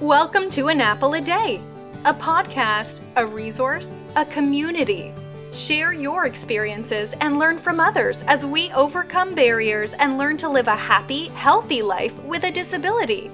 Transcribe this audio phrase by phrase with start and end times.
[0.00, 1.60] Welcome to An Apple a Day,
[2.04, 5.12] a podcast, a resource, a community.
[5.52, 10.68] Share your experiences and learn from others as we overcome barriers and learn to live
[10.68, 13.32] a happy, healthy life with a disability.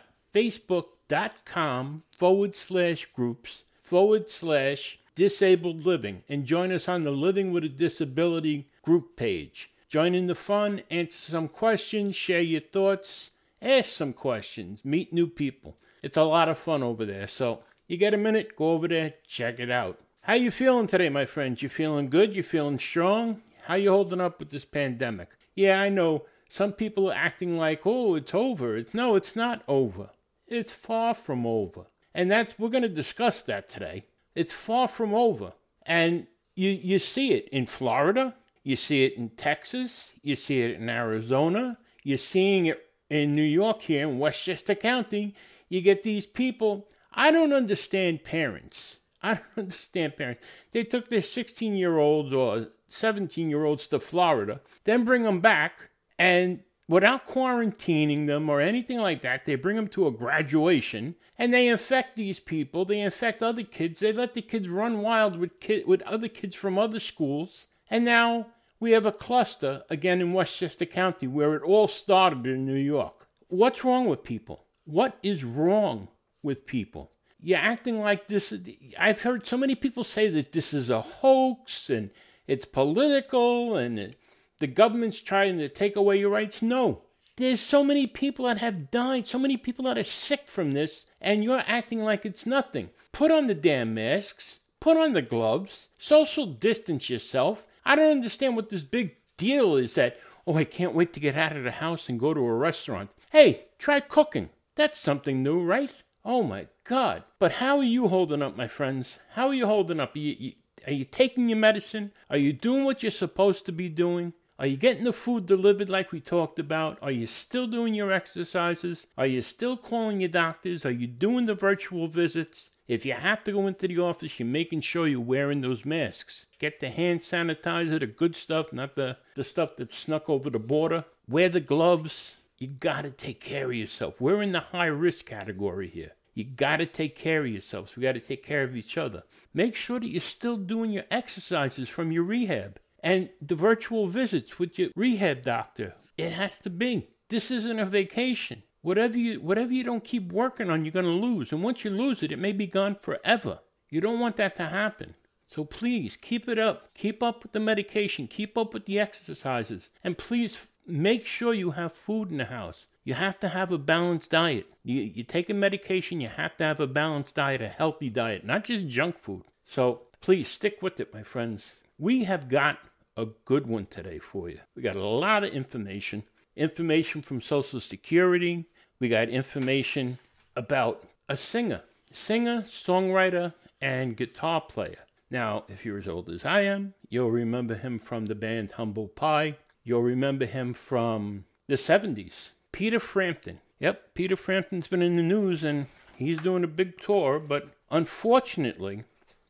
[1.08, 7.68] forward slash groups forward slash disabled living and join us on the Living with a
[7.68, 9.70] Disability group page.
[9.90, 13.30] Join in the fun, answer some questions, share your thoughts,
[13.60, 15.76] ask some questions, meet new people.
[16.02, 17.26] It's a lot of fun over there.
[17.26, 20.00] So you get a minute, go over there, check it out.
[20.22, 21.62] How you feeling today, my friends?
[21.62, 22.34] You feeling good?
[22.34, 23.42] You feeling strong?
[23.64, 25.28] How you holding up with this pandemic?
[25.54, 29.62] Yeah, I know some people are acting like, "Oh, it's over." It's, no, it's not
[29.68, 30.10] over.
[30.52, 31.86] It's far from over.
[32.14, 34.04] And that's we're going to discuss that today.
[34.34, 35.54] It's far from over.
[35.86, 40.76] And you you see it in Florida, you see it in Texas, you see it
[40.76, 45.34] in Arizona, you're seeing it in New York here in Westchester County.
[45.68, 46.88] You get these people.
[47.14, 48.98] I don't understand parents.
[49.22, 50.42] I don't understand parents.
[50.72, 55.40] They took their 16 year olds or 17 year olds to Florida, then bring them
[55.40, 56.60] back, and
[56.92, 61.66] without quarantining them or anything like that, they bring them to a graduation and they
[61.66, 62.84] infect these people.
[62.84, 64.00] They infect other kids.
[64.00, 65.52] They let the kids run wild with,
[65.86, 67.66] with other kids from other schools.
[67.88, 68.48] And now
[68.78, 73.26] we have a cluster again in Westchester County where it all started in New York.
[73.48, 74.66] What's wrong with people?
[74.84, 76.08] What is wrong
[76.42, 77.10] with people?
[77.40, 78.52] You're acting like this.
[78.98, 82.10] I've heard so many people say that this is a hoax and
[82.46, 84.14] it's political and
[84.62, 86.62] the government's trying to take away your rights.
[86.62, 87.02] No.
[87.36, 91.04] There's so many people that have died, so many people that are sick from this,
[91.20, 92.90] and you're acting like it's nothing.
[93.10, 97.66] Put on the damn masks, put on the gloves, social distance yourself.
[97.84, 101.36] I don't understand what this big deal is that, oh, I can't wait to get
[101.36, 103.10] out of the house and go to a restaurant.
[103.30, 104.48] Hey, try cooking.
[104.76, 105.90] That's something new, right?
[106.24, 107.24] Oh my God.
[107.40, 109.18] But how are you holding up, my friends?
[109.30, 110.14] How are you holding up?
[110.14, 110.52] Are you,
[110.86, 112.12] are you taking your medicine?
[112.30, 114.34] Are you doing what you're supposed to be doing?
[114.62, 116.96] Are you getting the food delivered like we talked about?
[117.02, 119.08] Are you still doing your exercises?
[119.18, 120.86] Are you still calling your doctors?
[120.86, 122.70] Are you doing the virtual visits?
[122.86, 126.46] If you have to go into the office, you're making sure you're wearing those masks.
[126.60, 130.60] Get the hand sanitizer, the good stuff, not the, the stuff that's snuck over the
[130.60, 131.06] border.
[131.26, 132.36] Wear the gloves.
[132.58, 134.20] You got to take care of yourself.
[134.20, 136.12] We're in the high risk category here.
[136.34, 137.96] You got to take care of yourselves.
[137.96, 139.24] We got to take care of each other.
[139.52, 144.58] Make sure that you're still doing your exercises from your rehab and the virtual visits
[144.58, 145.94] with your rehab doctor.
[146.16, 147.08] It has to be.
[147.28, 148.62] This isn't a vacation.
[148.82, 151.52] Whatever you whatever you don't keep working on, you're going to lose.
[151.52, 153.60] And once you lose it, it may be gone forever.
[153.88, 155.14] You don't want that to happen.
[155.46, 156.94] So please keep it up.
[156.94, 158.26] Keep up with the medication.
[158.26, 159.90] Keep up with the exercises.
[160.02, 162.86] And please make sure you have food in the house.
[163.04, 164.66] You have to have a balanced diet.
[164.84, 168.44] You, you take a medication, you have to have a balanced diet, a healthy diet,
[168.44, 169.42] not just junk food.
[169.64, 171.72] So please stick with it, my friends.
[171.98, 172.78] We have got
[173.16, 174.58] a good one today for you.
[174.74, 176.22] We got a lot of information.
[176.56, 178.66] Information from Social Security.
[179.00, 180.18] We got information
[180.56, 184.98] about a singer, singer, songwriter, and guitar player.
[185.30, 189.08] Now, if you're as old as I am, you'll remember him from the band Humble
[189.08, 189.56] Pie.
[189.82, 192.50] You'll remember him from the 70s.
[192.70, 193.60] Peter Frampton.
[193.80, 195.86] Yep, Peter Frampton's been in the news and
[196.16, 199.04] he's doing a big tour, but unfortunately,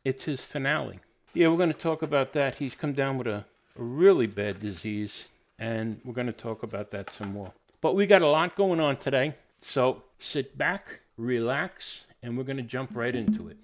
[0.05, 1.01] it's his finale.
[1.35, 2.57] Yeah, we're going to talk about that.
[2.57, 3.45] He's come down with a,
[3.79, 5.25] a really bad disease,
[5.59, 7.53] and we're going to talk about that some more.
[7.81, 12.59] But we got a lot going on today, so sit back, relax, and we're going
[12.59, 13.57] to jump right into it.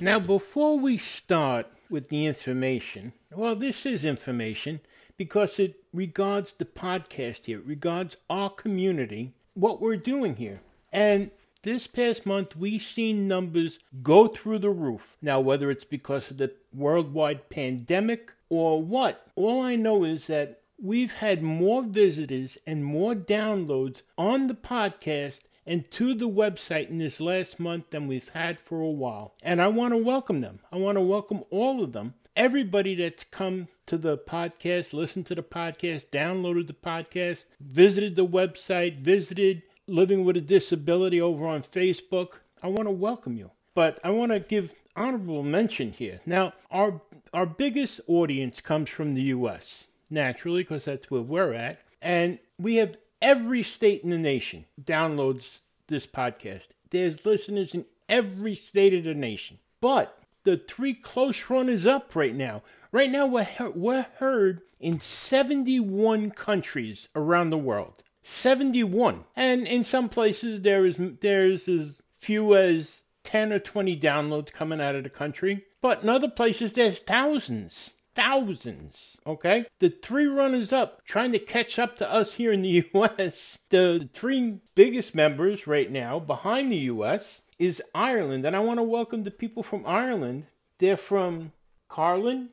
[0.00, 4.80] Now, before we start with the information, well, this is information
[5.16, 10.60] because it regards the podcast here, it regards our community, what we're doing here.
[10.92, 11.30] And
[11.62, 15.16] this past month, we've seen numbers go through the roof.
[15.20, 20.60] Now, whether it's because of the worldwide pandemic or what, all I know is that
[20.80, 26.98] we've had more visitors and more downloads on the podcast and to the website in
[26.98, 29.34] this last month than we've had for a while.
[29.42, 30.60] And I want to welcome them.
[30.70, 32.14] I want to welcome all of them.
[32.36, 38.26] Everybody that's come to the podcast, listened to the podcast, downloaded the podcast, visited the
[38.26, 42.38] website, visited Living with a Disability over on Facebook.
[42.62, 43.50] I want to welcome you.
[43.74, 46.20] But I want to give honorable mention here.
[46.26, 47.00] Now, our
[47.32, 51.80] our biggest audience comes from the US, naturally, because that's where we're at.
[52.00, 56.68] And we have every state in the nation downloads this podcast.
[56.90, 59.58] There's listeners in every state of the nation.
[59.80, 62.62] But the three close runners up right now,
[62.92, 68.02] right now we're, we're heard in 71 countries around the world.
[68.26, 69.24] 71.
[69.36, 74.80] And in some places there is there's as few as 10 or 20 downloads coming
[74.80, 75.64] out of the country.
[75.80, 79.18] But in other places there's thousands thousands.
[79.26, 79.66] Okay?
[79.78, 83.58] The three runners up trying to catch up to us here in the US.
[83.68, 88.44] The three biggest members right now behind the US is Ireland.
[88.44, 90.46] And I want to welcome the people from Ireland.
[90.78, 91.52] They're from
[91.88, 92.48] Carlow,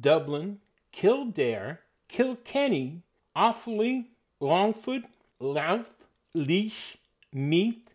[0.00, 0.60] Dublin,
[0.92, 3.02] Kildare, Kilkenny,
[3.36, 4.06] Offaly,
[4.42, 5.04] Longford,
[5.40, 5.94] Louth,
[6.34, 6.96] Laois,
[7.32, 7.94] Meath,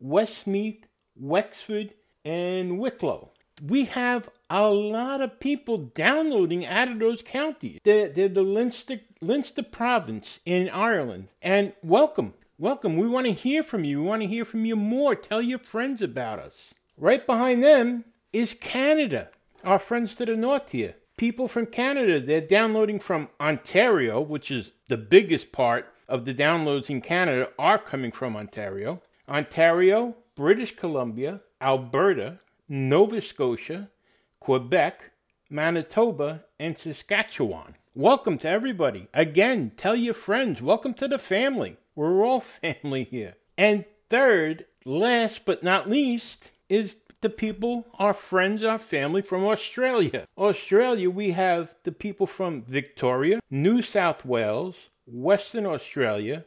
[0.00, 1.94] Westmeath, Wexford,
[2.24, 3.30] and Wicklow
[3.62, 7.80] we have a lot of people downloading out of those counties.
[7.84, 11.28] They're, they're the Leinster, Leinster province in Ireland.
[11.40, 12.96] And welcome, welcome.
[12.96, 14.02] We want to hear from you.
[14.02, 15.14] We want to hear from you more.
[15.14, 16.74] Tell your friends about us.
[16.98, 19.30] Right behind them is Canada,
[19.64, 20.94] our friends to the north here.
[21.16, 26.88] People from Canada, they're downloading from Ontario, which is the biggest part of the downloads
[26.88, 29.02] in Canada, are coming from Ontario.
[29.28, 32.38] Ontario, British Columbia, Alberta,
[32.68, 33.90] Nova Scotia,
[34.38, 35.10] Quebec,
[35.50, 37.74] Manitoba, and Saskatchewan.
[37.94, 39.08] Welcome to everybody.
[39.12, 40.62] Again, tell your friends.
[40.62, 41.78] Welcome to the family.
[41.96, 43.34] We're all family here.
[43.58, 50.28] And third, last but not least, is the people, our friends, our family from Australia.
[50.38, 56.44] Australia, we have the people from Victoria, New South Wales, Western Australia,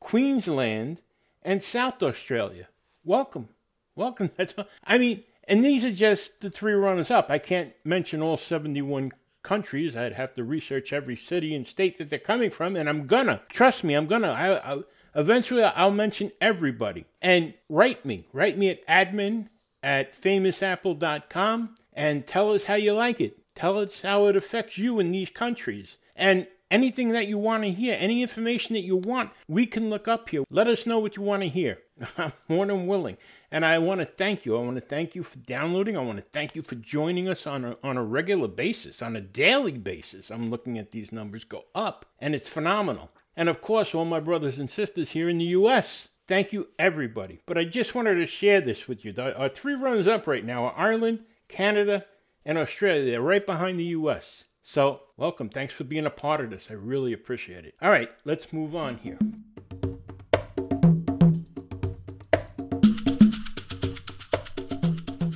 [0.00, 1.02] Queensland,
[1.42, 2.68] and South Australia.
[3.04, 3.50] Welcome.
[3.94, 4.30] Welcome.
[4.38, 7.30] That's I mean, and these are just the three runners up.
[7.30, 9.12] I can't mention all 71
[9.42, 9.94] countries.
[9.94, 13.42] I'd have to research every city and state that they're coming from, and I'm gonna.
[13.50, 14.30] Trust me, I'm gonna.
[14.30, 14.82] I, I,
[15.14, 17.04] eventually, I'll mention everybody.
[17.20, 18.24] And write me.
[18.32, 19.48] Write me at admin
[19.82, 23.38] at famousapple.com and tell us how you like it.
[23.54, 25.98] Tell us how it affects you in these countries.
[26.16, 30.08] And anything that you want to hear, any information that you want, we can look
[30.08, 30.44] up here.
[30.50, 31.78] Let us know what you want to hear.
[32.18, 33.18] I'm more than willing.
[33.50, 34.56] And I want to thank you.
[34.56, 35.96] I want to thank you for downloading.
[35.96, 39.14] I want to thank you for joining us on a, on a regular basis, on
[39.14, 40.30] a daily basis.
[40.30, 43.10] I'm looking at these numbers go up, and it's phenomenal.
[43.36, 46.08] And of course, all my brothers and sisters here in the U.S.
[46.32, 47.40] Thank you, everybody.
[47.44, 49.12] But I just wanted to share this with you.
[49.18, 52.06] Our three runners up right now are Ireland, Canada,
[52.42, 53.04] and Australia.
[53.04, 54.44] They're right behind the U.S.
[54.62, 55.50] So, welcome.
[55.50, 56.68] Thanks for being a part of this.
[56.70, 57.74] I really appreciate it.
[57.82, 59.18] All right, let's move on here.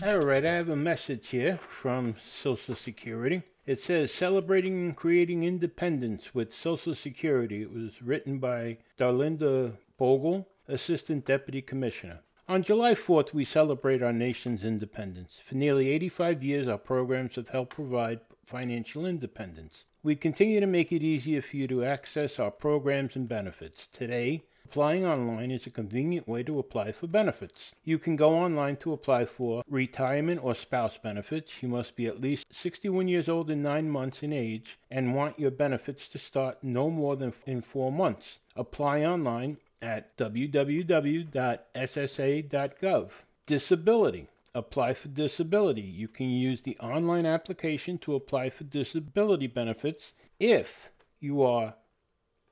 [0.03, 3.43] All right, I have a message here from Social Security.
[3.67, 7.61] It says celebrating and creating independence with Social Security.
[7.61, 12.21] It was written by Darlynda Bogle, Assistant Deputy Commissioner.
[12.49, 15.41] On July 4th, we celebrate our nation's independence.
[15.45, 19.85] For nearly 85 years, our programs have helped provide financial independence.
[20.03, 23.89] We continue to make it easier for you to access our programs and benefits.
[23.89, 27.73] Today, Applying online is a convenient way to apply for benefits.
[27.85, 31.63] You can go online to apply for retirement or spouse benefits.
[31.63, 35.39] You must be at least 61 years old and 9 months in age and want
[35.39, 38.41] your benefits to start no more than in 4 months.
[38.57, 41.31] Apply online at www.ssa.gov.
[43.47, 44.29] Disability.
[44.55, 45.83] Apply for disability.
[45.83, 50.91] You can use the online application to apply for disability benefits if
[51.21, 51.75] you are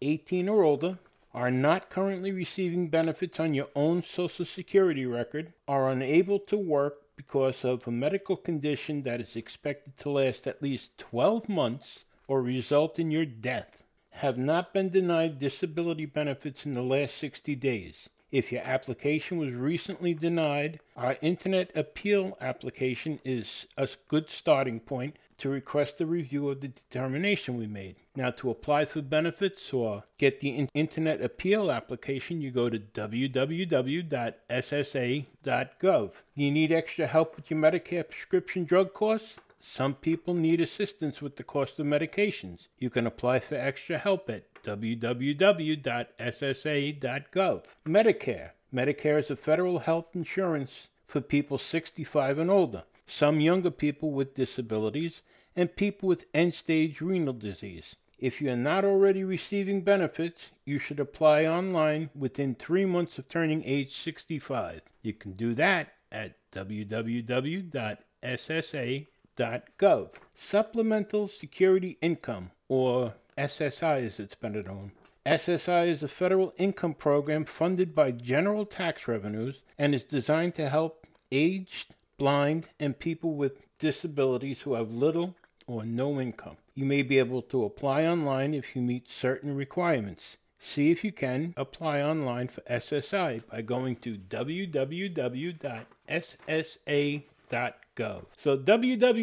[0.02, 0.98] 18 or older
[1.32, 6.98] are not currently receiving benefits on your own Social Security record, are unable to work
[7.16, 12.40] because of a medical condition that is expected to last at least 12 months or
[12.40, 13.83] result in your death,
[14.18, 18.08] have not been denied disability benefits in the last 60 days.
[18.30, 25.16] If your application was recently denied, our Internet Appeal application is a good starting point
[25.38, 27.96] to request a review of the determination we made.
[28.16, 33.32] Now, to apply for benefits or get the Internet Appeal application, you go to www.ssa.gov.
[36.36, 39.38] Do you need extra help with your Medicare prescription drug costs?
[39.66, 42.68] Some people need assistance with the cost of medications.
[42.78, 45.24] You can apply for extra help at www.ssa.gov.
[47.86, 48.50] Medicare.
[48.72, 54.34] Medicare is a federal health insurance for people 65 and older, some younger people with
[54.34, 55.22] disabilities,
[55.56, 57.96] and people with end stage renal disease.
[58.18, 63.28] If you are not already receiving benefits, you should apply online within three months of
[63.28, 64.82] turning age 65.
[65.02, 68.04] You can do that at www.ssa.gov.
[70.34, 74.92] Supplemental Security Income, or SSI as it's better known.
[75.26, 80.68] SSI is a federal income program funded by general tax revenues and is designed to
[80.68, 85.34] help aged, blind, and people with disabilities who have little
[85.66, 86.58] or no income.
[86.74, 90.36] You may be able to apply online if you meet certain requirements.
[90.58, 94.74] See if you can apply online for SSI by going to www.ssa.gov.
[98.36, 99.16] So, www.ssa.gov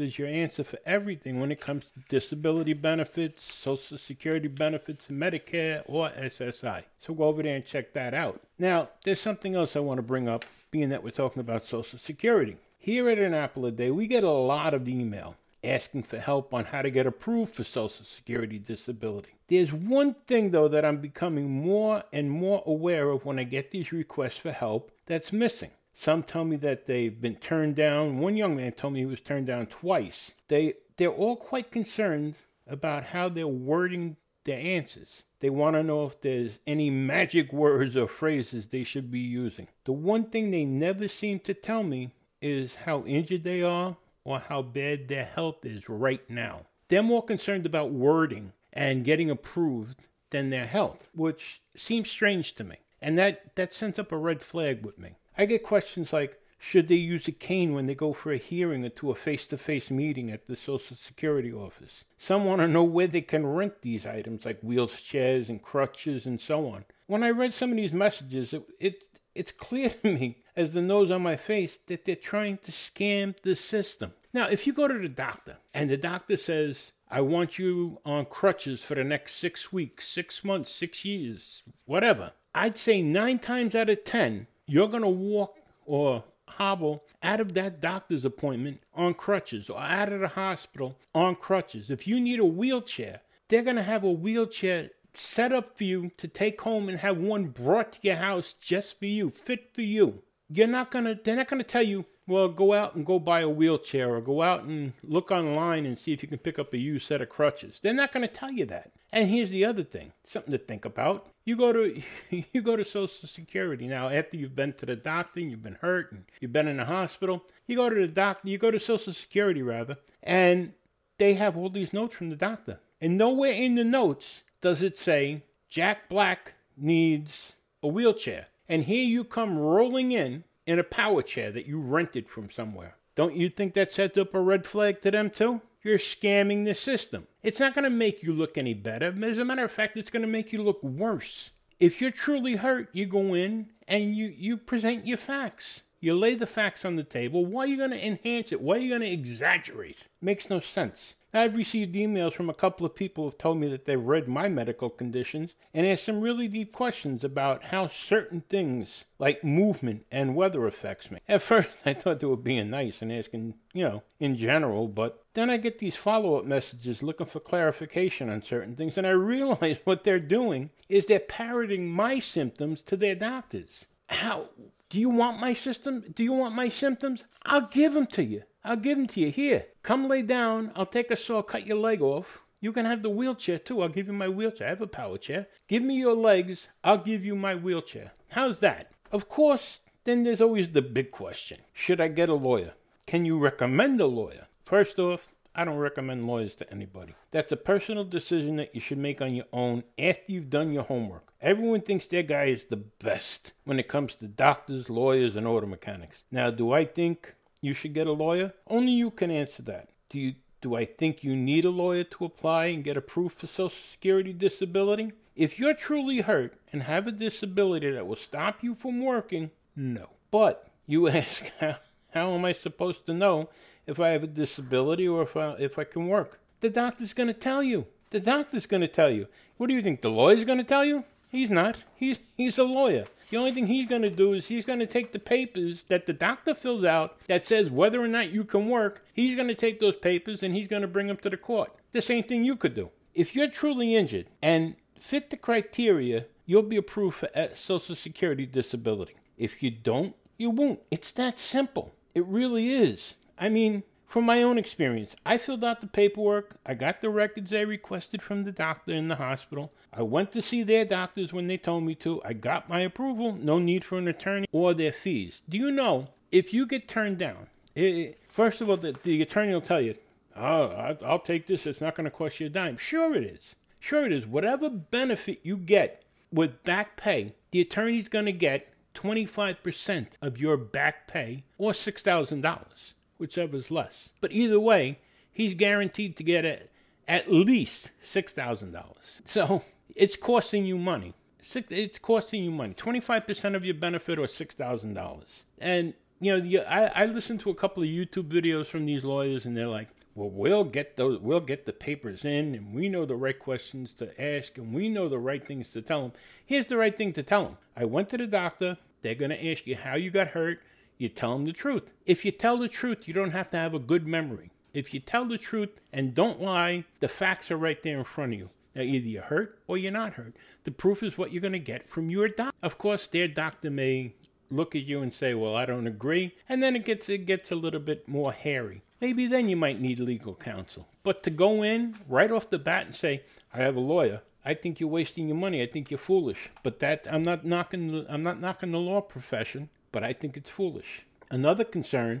[0.00, 5.82] is your answer for everything when it comes to disability benefits, Social Security benefits, Medicare,
[5.86, 6.82] or SSI.
[6.98, 8.40] So, go over there and check that out.
[8.58, 11.98] Now, there's something else I want to bring up, being that we're talking about Social
[11.98, 12.56] Security.
[12.78, 16.54] Here at An Apple a Day, we get a lot of email asking for help
[16.54, 19.34] on how to get approved for Social Security disability.
[19.48, 23.70] There's one thing, though, that I'm becoming more and more aware of when I get
[23.70, 25.70] these requests for help that's missing.
[25.98, 28.18] Some tell me that they've been turned down.
[28.18, 30.32] One young man told me he was turned down twice.
[30.48, 32.36] They, they're all quite concerned
[32.66, 35.24] about how they're wording their answers.
[35.40, 39.68] They want to know if there's any magic words or phrases they should be using.
[39.84, 42.10] The one thing they never seem to tell me
[42.42, 46.66] is how injured they are or how bad their health is right now.
[46.88, 52.64] They're more concerned about wording and getting approved than their health, which seems strange to
[52.64, 52.76] me.
[53.00, 55.16] And that, that sends up a red flag with me.
[55.38, 58.84] I get questions like, should they use a cane when they go for a hearing
[58.84, 62.04] or to a face to face meeting at the Social Security office?
[62.16, 66.40] Some want to know where they can rent these items like wheelchairs and crutches and
[66.40, 66.86] so on.
[67.06, 70.80] When I read some of these messages, it, it, it's clear to me as the
[70.80, 74.14] nose on my face that they're trying to scam the system.
[74.32, 78.24] Now, if you go to the doctor and the doctor says, I want you on
[78.24, 83.74] crutches for the next six weeks, six months, six years, whatever, I'd say nine times
[83.74, 89.14] out of ten, you're going to walk or hobble out of that doctor's appointment on
[89.14, 91.90] crutches or out of the hospital on crutches.
[91.90, 96.10] If you need a wheelchair, they're going to have a wheelchair set up for you
[96.16, 99.82] to take home and have one brought to your house just for you, fit for
[99.82, 100.22] you.
[100.48, 103.48] You're not gonna they're not gonna tell you, well, go out and go buy a
[103.48, 106.78] wheelchair or go out and look online and see if you can pick up a
[106.78, 107.80] used set of crutches.
[107.82, 108.92] They're not gonna tell you that.
[109.12, 111.28] And here's the other thing, something to think about.
[111.44, 112.02] You go to
[112.52, 115.78] you go to Social Security now after you've been to the doctor and you've been
[115.80, 117.44] hurt and you've been in the hospital.
[117.66, 120.72] You go to the doctor, you go to Social Security rather, and
[121.18, 122.80] they have all these notes from the doctor.
[123.00, 128.46] And nowhere in the notes does it say Jack Black needs a wheelchair.
[128.68, 132.96] And here you come rolling in in a power chair that you rented from somewhere.
[133.14, 135.60] Don't you think that sets up a red flag to them too?
[135.86, 137.28] You're scamming the system.
[137.44, 139.14] It's not going to make you look any better.
[139.22, 141.52] As a matter of fact, it's going to make you look worse.
[141.78, 145.84] If you're truly hurt, you go in and you, you present your facts.
[146.00, 147.46] You lay the facts on the table.
[147.46, 148.60] Why are you going to enhance it?
[148.60, 150.08] Why are you going to exaggerate?
[150.20, 151.14] Makes no sense.
[151.36, 154.26] I've received emails from a couple of people who have told me that they've read
[154.26, 160.06] my medical conditions and asked some really deep questions about how certain things like movement
[160.10, 161.18] and weather affects me.
[161.28, 165.24] At first, I thought they were being nice and asking, you know, in general, but
[165.34, 169.10] then I get these follow up messages looking for clarification on certain things, and I
[169.10, 173.86] realize what they're doing is they're parroting my symptoms to their doctors.
[174.08, 174.46] How?
[174.88, 176.04] Do you want my system?
[176.14, 177.24] Do you want my symptoms?
[177.44, 178.42] I'll give them to you.
[178.66, 179.30] I'll give them to you.
[179.30, 180.72] Here, come lay down.
[180.74, 182.42] I'll take a saw, cut your leg off.
[182.60, 183.80] You can have the wheelchair too.
[183.80, 184.66] I'll give you my wheelchair.
[184.66, 185.46] I have a power chair.
[185.68, 186.66] Give me your legs.
[186.82, 188.10] I'll give you my wheelchair.
[188.30, 188.90] How's that?
[189.12, 192.72] Of course, then there's always the big question Should I get a lawyer?
[193.06, 194.48] Can you recommend a lawyer?
[194.64, 197.14] First off, I don't recommend lawyers to anybody.
[197.30, 200.82] That's a personal decision that you should make on your own after you've done your
[200.82, 201.32] homework.
[201.40, 205.66] Everyone thinks their guy is the best when it comes to doctors, lawyers, and auto
[205.66, 206.24] mechanics.
[206.32, 208.52] Now, do I think you should get a lawyer?
[208.68, 209.90] Only you can answer that.
[210.10, 213.46] Do you do I think you need a lawyer to apply and get approved for
[213.46, 215.12] Social Security disability?
[215.34, 220.08] If you're truly hurt and have a disability that will stop you from working, no.
[220.30, 221.76] But you ask, how,
[222.12, 223.50] how am I supposed to know
[223.86, 226.40] if I have a disability or if I, if I can work?
[226.60, 227.86] The doctor's going to tell you.
[228.10, 229.28] The doctor's going to tell you.
[229.58, 230.00] What do you think?
[230.00, 231.04] The lawyer's going to tell you?
[231.28, 231.84] He's not.
[231.94, 233.04] He's he's a lawyer.
[233.30, 236.06] The only thing he's going to do is he's going to take the papers that
[236.06, 239.04] the doctor fills out that says whether or not you can work.
[239.12, 241.74] He's going to take those papers and he's going to bring them to the court.
[241.92, 242.90] The same thing you could do.
[243.14, 248.46] If you're truly injured and fit the criteria, you'll be approved for uh, Social Security
[248.46, 249.16] disability.
[249.36, 250.80] If you don't, you won't.
[250.90, 251.94] It's that simple.
[252.14, 253.14] It really is.
[253.38, 256.56] I mean, from my own experience, I filled out the paperwork.
[256.64, 259.72] I got the records I requested from the doctor in the hospital.
[259.92, 262.22] I went to see their doctors when they told me to.
[262.24, 263.32] I got my approval.
[263.32, 265.42] No need for an attorney or their fees.
[265.48, 267.48] Do you know if you get turned down?
[267.74, 269.96] It, first of all, the, the attorney will tell you,
[270.36, 271.66] "Oh, I'll take this.
[271.66, 273.56] It's not going to cost you a dime." Sure, it is.
[273.80, 274.26] Sure, it is.
[274.26, 280.56] Whatever benefit you get with back pay, the attorney's going to get 25% of your
[280.56, 284.10] back pay or $6,000, whichever's less.
[284.20, 284.98] But either way,
[285.32, 286.62] he's guaranteed to get a,
[287.08, 288.92] at least $6,000.
[289.24, 289.62] So
[289.94, 291.14] it's costing you money.
[291.54, 292.74] It's costing you money.
[292.74, 295.24] 25% of your benefit or $6,000.
[295.58, 299.46] And, you know, I, I listened to a couple of YouTube videos from these lawyers,
[299.46, 303.04] and they're like, well, we'll get those, we'll get the papers in, and we know
[303.04, 306.12] the right questions to ask, and we know the right things to tell them.
[306.44, 307.58] Here's the right thing to tell them.
[307.76, 308.78] I went to the doctor.
[309.02, 310.60] They're going to ask you how you got hurt.
[310.98, 311.92] You tell them the truth.
[312.06, 314.50] If you tell the truth, you don't have to have a good memory.
[314.72, 318.32] If you tell the truth and don't lie, the facts are right there in front
[318.34, 318.50] of you.
[318.74, 320.34] Now, either you're hurt or you're not hurt.
[320.64, 322.56] The proof is what you're going to get from your doctor.
[322.62, 324.12] Of course, their doctor may
[324.50, 327.50] look at you and say, "Well, I don't agree," and then it gets it gets
[327.50, 328.82] a little bit more hairy.
[329.00, 330.88] Maybe then you might need legal counsel.
[331.02, 333.22] But to go in right off the bat and say,
[333.52, 335.62] "I have a lawyer," I think you're wasting your money.
[335.62, 336.50] I think you're foolish.
[336.62, 340.36] But that I'm not knocking the, I'm not knocking the law profession, but I think
[340.36, 341.06] it's foolish.
[341.30, 342.20] Another concern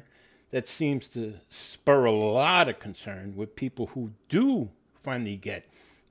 [0.50, 4.70] that seems to spur a lot of concern with people who do
[5.02, 5.68] finally get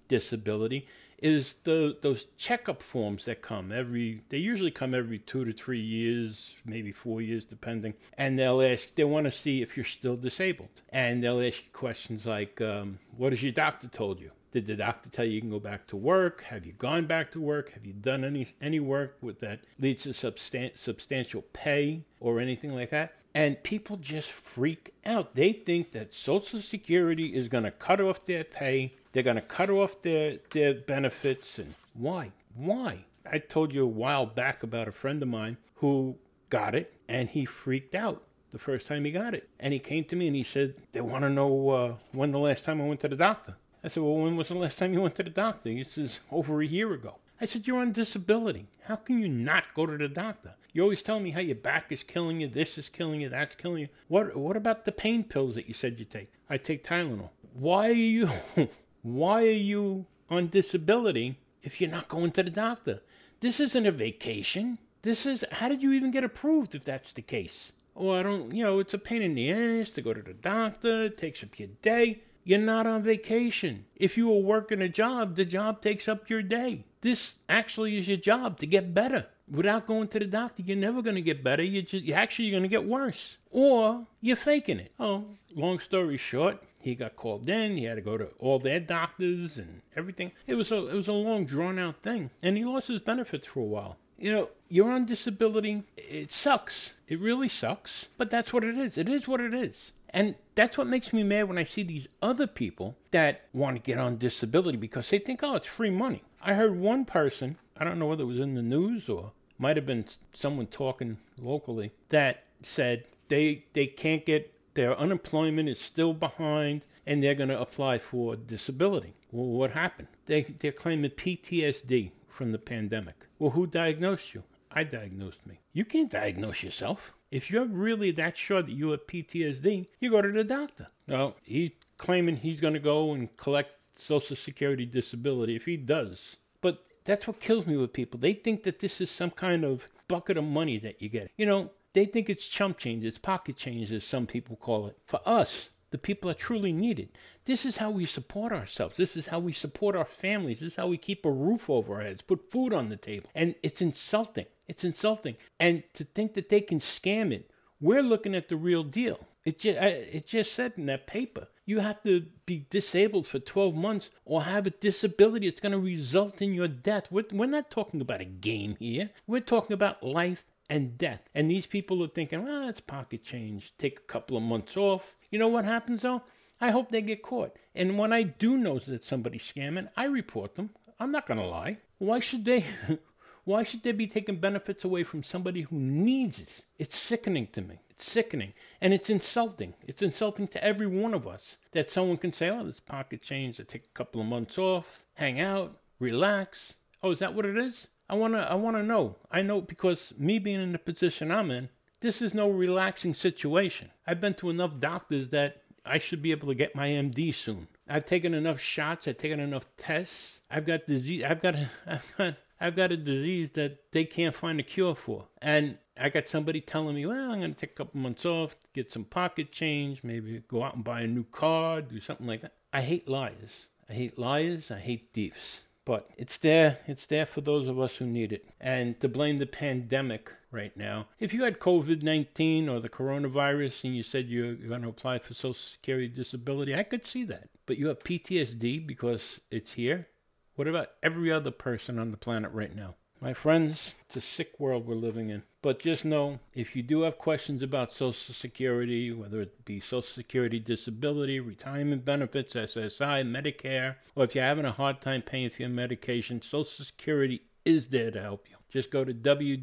[0.08, 5.54] disability is the those checkup forms that come every they usually come every two to
[5.54, 7.96] three years maybe four years depending.
[8.16, 10.84] And they'll ask they want to see if you're still disabled.
[10.90, 15.10] And they'll ask questions like um, what has your doctor told you did the doctor
[15.10, 16.44] tell you you can go back to work?
[16.44, 17.74] Have you gone back to work?
[17.74, 22.74] Have you done any any work with that leads to substan- substantial pay or anything
[22.74, 23.16] like that?
[23.34, 25.36] And people just freak out.
[25.36, 28.94] They think that Social Security is going to cut off their pay.
[29.12, 31.60] They're going to cut off their their benefits.
[31.60, 32.32] And why?
[32.56, 33.04] Why?
[33.30, 36.16] I told you a while back about a friend of mine who
[36.50, 39.50] got it and he freaked out the first time he got it.
[39.60, 42.40] And he came to me and he said, They want to know uh, when the
[42.40, 43.58] last time I went to the doctor.
[43.86, 45.70] I said, Well, when was the last time you went to the doctor?
[45.70, 47.20] He says, Over a year ago.
[47.40, 48.66] I said, You're on disability.
[48.86, 50.56] How can you not go to the doctor?
[50.74, 53.54] You always tell me how your back is killing you, this is killing you, that's
[53.54, 53.90] killing you.
[54.08, 56.34] What what about the pain pills that you said you take?
[56.50, 57.30] I take Tylenol.
[57.54, 58.30] Why are you
[59.04, 63.02] why are you on disability if you're not going to the doctor?
[63.40, 64.80] This isn't a vacation.
[65.04, 67.72] This is how did you even get approved if that's the case?
[67.96, 70.34] Oh, I don't you know, it's a pain in the ass to go to the
[70.34, 72.24] doctor, it takes up your day.
[72.48, 73.86] You're not on vacation.
[73.96, 76.86] If you were working a job, the job takes up your day.
[77.02, 79.26] This actually is your job to get better.
[79.50, 81.64] Without going to the doctor, you're never going to get better.
[81.64, 83.38] You're, just, you're actually going to get worse.
[83.50, 84.92] Or you're faking it.
[85.00, 87.78] Oh, long story short, he got called in.
[87.78, 90.32] He had to go to all their doctors and everything.
[90.46, 92.30] It was a, it was a long, drawn out thing.
[92.44, 93.98] And he lost his benefits for a while.
[94.20, 95.82] You know, you're on disability.
[95.98, 96.94] It sucks.
[97.08, 98.08] It really sucks.
[98.18, 99.00] But that's what it is.
[99.00, 99.92] It is what it is.
[100.16, 103.82] And that's what makes me mad when I see these other people that want to
[103.82, 106.24] get on disability because they think, oh, it's free money.
[106.42, 109.76] I heard one person, I don't know whether it was in the news or might
[109.76, 116.14] have been someone talking locally, that said they they can't get their unemployment is still
[116.14, 119.14] behind and they're going to apply for disability.
[119.32, 120.08] Well, what happened?
[120.28, 123.26] They they're claiming PTSD from the pandemic.
[123.38, 124.44] Well, who diagnosed you?
[124.72, 125.60] I diagnosed me.
[125.74, 127.15] You can't diagnose yourself.
[127.32, 130.88] If you're really that sure that you have PTSD, you go to the doctor.
[131.08, 136.38] Now, he's claiming he's going to go and collect Social Security disability if he does.
[136.62, 138.20] But that's what kills me with people.
[138.20, 141.32] They think that this is some kind of bucket of money that you get.
[141.38, 144.98] You know, they think it's chump change, it's pocket change, as some people call it.
[145.06, 148.98] For us, the people that truly need it, this is how we support ourselves.
[148.98, 150.60] This is how we support our families.
[150.60, 153.30] This is how we keep a roof over our heads, put food on the table.
[153.34, 155.36] And it's insulting it's insulting.
[155.60, 159.20] And to think that they can scam it, we're looking at the real deal.
[159.44, 163.76] It just, it just said in that paper, you have to be disabled for 12
[163.76, 167.08] months or have a disability It's going to result in your death.
[167.12, 169.12] We're, we're not talking about a game here.
[169.28, 171.30] We're talking about life and death.
[171.34, 173.74] And these people are thinking, well, it's pocket change.
[173.78, 175.18] Take a couple of months off.
[175.30, 176.24] You know what happens though?
[176.62, 177.56] I hope they get caught.
[177.74, 180.70] And when I do know that somebody's scamming, I report them.
[181.00, 181.78] I'm not going to lie.
[181.98, 182.66] Why should they?
[183.44, 186.62] Why should they be taking benefits away from somebody who needs it?
[186.80, 187.80] It's sickening to me.
[187.92, 188.54] It's sickening.
[188.82, 189.76] And it's insulting.
[189.86, 193.60] It's insulting to every one of us that someone can say, oh, this pocket change,
[193.60, 196.74] I take a couple of months off, hang out, relax.
[197.04, 197.88] Oh, is that what it is?
[198.10, 199.16] I wanna I wanna know.
[199.32, 201.70] I know because me being in the position I'm in,
[202.02, 203.92] this is no relaxing situation.
[204.06, 207.68] I've been to enough doctors that I should be able to get my MD soon.
[207.88, 210.40] I've taken enough shots, I've taken enough tests.
[210.50, 211.56] I've got disease I've got
[211.88, 215.28] I've got I've got a disease that they can't find a cure for.
[215.42, 218.56] And I got somebody telling me, well, I'm going to take a couple months off,
[218.74, 222.42] get some pocket change, maybe go out and buy a new car, do something like
[222.42, 222.54] that.
[222.72, 223.68] I hate liars.
[223.90, 224.72] I hate liars.
[224.72, 225.62] I hate thieves.
[225.86, 226.80] But it's there.
[226.88, 228.50] It's there for those of us who need it.
[228.60, 231.08] And to blame the pandemic right now.
[231.20, 235.20] If you had COVID 19 or the coronavirus and you said you're going to apply
[235.20, 237.50] for Social Security disability, I could see that.
[237.68, 240.08] But you have PTSD because it's here.
[240.56, 242.96] What about every other person on the planet right now?
[243.22, 245.44] My friends, it's a sick world we're living in.
[245.66, 250.04] But just know if you do have questions about Social Security, whether it be Social
[250.04, 255.64] Security disability, retirement benefits, SSI, Medicare, or if you're having a hard time paying for
[255.64, 258.58] your medication, Social Security is there to help you.
[258.70, 259.56] Just go to www.ssa.gov.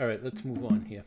[0.00, 1.04] All right, let's move on here.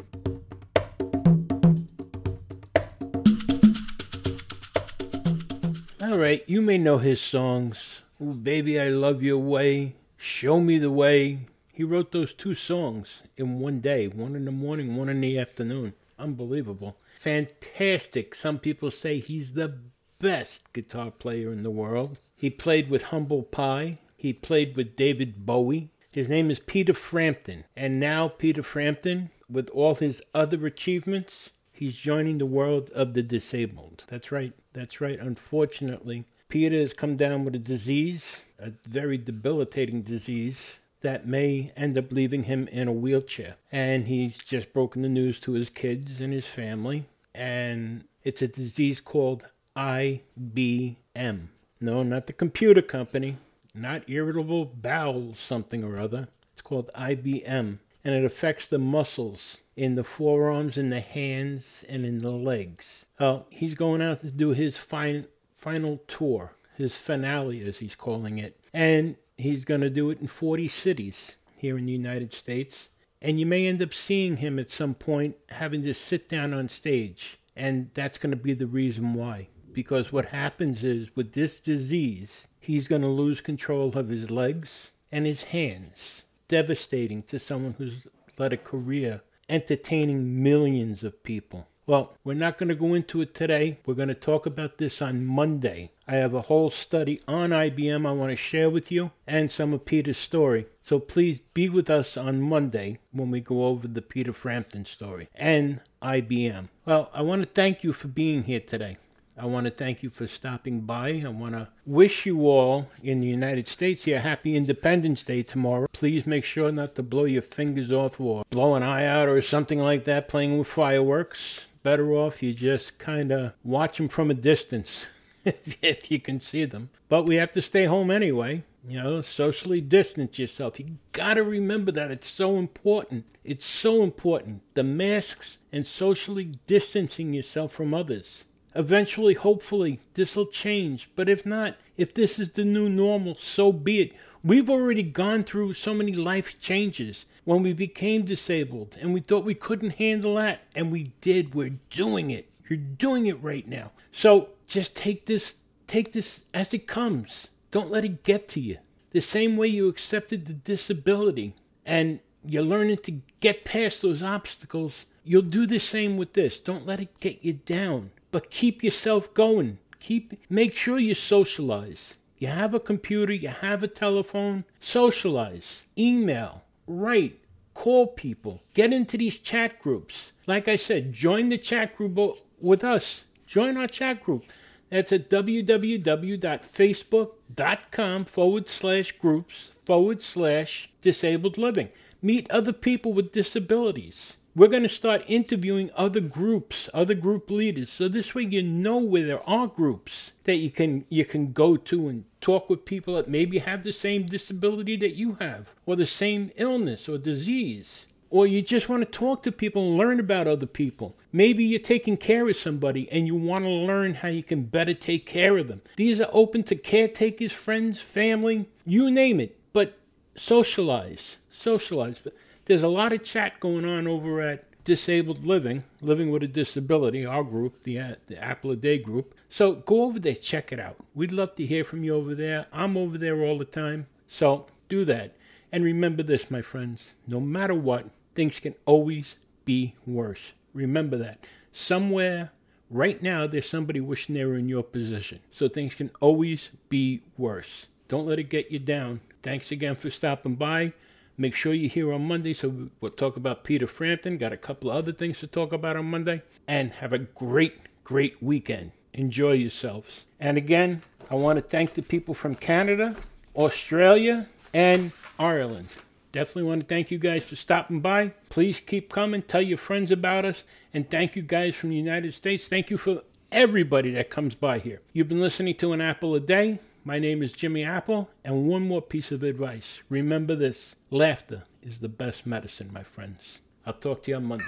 [6.01, 7.99] All right, you may know his songs.
[8.21, 9.95] Ooh, baby, I love your way.
[10.15, 11.47] Show me the way.
[11.82, 15.39] He wrote those two songs in one day, one in the morning, one in the
[15.39, 15.94] afternoon.
[16.20, 16.96] Unbelievable.
[17.17, 18.36] Fantastic.
[18.36, 19.80] Some people say he's the
[20.20, 22.20] best guitar player in the world.
[22.36, 23.98] He played with Humble Pie.
[24.15, 25.89] He played with David Bowie.
[26.12, 27.63] His name is Peter Frampton.
[27.76, 33.24] And now, Peter Frampton, with all his other achievements, he's joining the world of the
[33.24, 34.04] disabled.
[34.06, 34.54] That's right.
[34.74, 35.17] That's right.
[35.20, 41.98] Unfortunately, Peter has come down with a disease, a very debilitating disease that may end
[41.98, 43.56] up leaving him in a wheelchair.
[43.72, 47.06] And he's just broken the news to his kids and his family.
[47.34, 51.48] And it's a disease called IBM.
[51.80, 53.38] No, not the computer company,
[53.74, 56.28] not irritable bowel something or other.
[56.54, 57.80] It's called IBM.
[58.04, 63.06] And it affects the muscles in the forearms, in the hands, and in the legs.
[63.20, 68.60] Well, he's going out to do his final tour, his finale, as he's calling it.
[68.74, 72.89] And he's going to do it in 40 cities here in the United States.
[73.21, 76.69] And you may end up seeing him at some point having to sit down on
[76.69, 77.38] stage.
[77.56, 79.49] And that's going to be the reason why.
[79.73, 84.91] Because what happens is with this disease, he's going to lose control of his legs
[85.12, 86.23] and his hands.
[86.47, 91.67] Devastating to someone who's led a career entertaining millions of people.
[91.91, 93.80] Well, we're not going to go into it today.
[93.86, 95.91] We're going to talk about this on Monday.
[96.08, 99.73] I have a whole study on IBM I want to share with you and some
[99.73, 100.67] of Peter's story.
[100.82, 105.27] So please be with us on Monday when we go over the Peter Frampton story
[105.36, 106.69] and IBM.
[106.86, 108.95] Well, I want to thank you for being here today.
[109.38, 111.21] I want to thank you for stopping by.
[111.25, 115.88] I want to wish you all in the United States here happy Independence Day tomorrow.
[115.91, 119.41] Please make sure not to blow your fingers off or blow an eye out or
[119.41, 121.65] something like that playing with fireworks.
[121.84, 125.08] Better off you just kind of watch them from a distance
[125.46, 126.89] if you can see them.
[127.10, 128.63] But we have to stay home anyway.
[128.88, 130.80] You know, socially distance yourself.
[130.80, 132.12] You got to remember that.
[132.12, 133.26] It's so important.
[133.44, 134.62] It's so important.
[134.74, 138.46] The masks and socially distancing yourself from others.
[138.74, 141.10] Eventually, hopefully, this will change.
[141.15, 144.13] But if not, if this is the new normal, so be it.
[144.44, 149.45] We've already gone through so many life changes when we became disabled and we thought
[149.45, 150.62] we couldn't handle that.
[150.75, 151.56] And we did.
[151.56, 152.49] We're doing it.
[152.69, 153.91] You're doing it right now.
[154.12, 155.56] So just take this,
[155.88, 157.47] take this as it comes.
[157.71, 158.77] Don't let it get to you.
[159.12, 165.06] The same way you accepted the disability and you're learning to get past those obstacles,
[165.23, 166.60] you'll do the same with this.
[166.60, 169.77] Don't let it get you down but keep yourself going.
[169.99, 172.15] Keep make sure you socialize.
[172.38, 177.39] You have a computer, you have a telephone, socialize, email, write,
[177.73, 180.32] call people, get into these chat groups.
[180.47, 182.19] Like I said, join the chat group
[182.60, 183.23] with us.
[183.47, 184.43] Join our chat group.
[184.89, 191.88] That's at www.facebook.com forward slash groups forward slash disabled living.
[192.21, 194.36] Meet other people with disabilities.
[194.54, 198.98] We're going to start interviewing other groups, other group leaders, so this way you know
[198.98, 203.16] where there are groups that you can you can go to and talk with people
[203.16, 208.08] that maybe have the same disability that you have, or the same illness or disease,
[208.30, 211.16] or you just want to talk to people and learn about other people.
[211.32, 214.94] Maybe you're taking care of somebody and you want to learn how you can better
[214.94, 215.82] take care of them.
[215.96, 219.58] These are open to caretakers, friends, family, you name it.
[219.72, 219.98] But
[220.36, 222.20] socialize, socialize.
[222.22, 222.34] But
[222.65, 227.26] there's a lot of chat going on over at Disabled Living, Living with a Disability,
[227.26, 229.36] our group, the, uh, the Apple a Day group.
[229.50, 230.97] So go over there, check it out.
[231.13, 232.65] We'd love to hear from you over there.
[232.74, 234.08] I'm over there all the time.
[234.28, 235.36] So do that.
[235.71, 240.54] And remember this, my friends no matter what, things can always be worse.
[240.74, 241.39] Remember that.
[241.71, 242.52] Somewhere,
[242.89, 245.39] right now, there's somebody wishing they were in your position.
[245.52, 247.88] So things can always be worse.
[248.08, 249.21] Don't let it get you down.
[249.43, 250.93] Thanks again for stopping by.
[251.38, 254.38] Make sure you're here on Monday so we'll talk about Peter Frampton.
[254.38, 256.44] Got a couple of other things to talk about on Monday.
[256.67, 258.91] And have a great, great weekend.
[259.13, 260.26] Enjoy yourselves.
[260.39, 263.15] And again, I want to thank the people from Canada,
[263.56, 265.88] Australia, and Ireland.
[266.32, 268.30] Definitely want to thank you guys for stopping by.
[268.50, 269.41] Please keep coming.
[269.41, 270.63] Tell your friends about us.
[270.94, 272.67] And thank you guys from the United States.
[272.67, 275.02] Thank you for everybody that comes by here.
[275.12, 276.80] You've been listening to An Apple a Day.
[277.04, 278.30] My name is Jimmy Apple.
[278.44, 283.60] And one more piece of advice remember this laughter is the best medicine, my friends.
[283.86, 284.66] I'll talk to you on Monday.